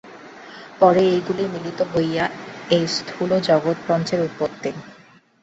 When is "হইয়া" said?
1.93-2.25